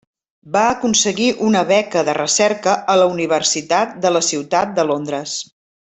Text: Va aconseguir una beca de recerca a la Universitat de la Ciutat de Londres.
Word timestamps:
Va 0.53 0.61
aconseguir 0.69 1.27
una 1.49 1.61
beca 1.73 2.03
de 2.09 2.15
recerca 2.19 2.73
a 2.95 2.97
la 3.03 3.07
Universitat 3.13 3.95
de 4.07 4.13
la 4.17 4.23
Ciutat 4.33 4.73
de 4.81 4.87
Londres. 4.95 5.37